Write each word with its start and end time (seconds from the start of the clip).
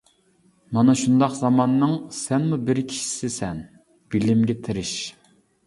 مانا 0.77 0.95
شۇنداق 1.01 1.35
زاماننىڭ 1.39 1.93
سەنمۇ 2.21 2.59
بىر 2.71 2.81
كىشىسى 2.95 3.31
سەن، 3.37 3.63
بىلىمگە 4.15 4.59
تىرىش! 4.69 4.99